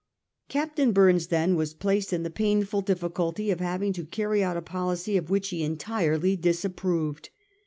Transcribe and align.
Captain 0.49 0.93
Burnes 0.93 1.27
then 1.27 1.53
was 1.55 1.75
placed 1.75 2.11
in 2.11 2.23
the 2.23 2.31
painful 2.31 2.81
difficulty 2.81 3.51
of 3.51 3.59
having 3.59 3.93
to 3.93 4.03
carry 4.03 4.43
out 4.43 4.57
a 4.57 4.61
policy 4.63 5.15
of 5.15 5.29
which 5.29 5.49
he 5.49 5.61
entirely 5.61 6.35
disapproved. 6.35 7.29